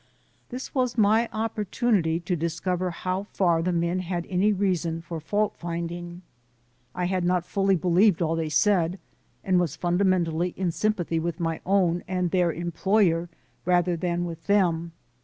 [0.49, 5.53] This was my opportunity to discover how far the men had any reason for fault
[5.55, 6.23] finding.
[6.95, 8.97] I had not fully believed all they said
[9.43, 13.29] and was funda mentally in sympathy with my own and their em ployer
[13.63, 14.91] rather than with them.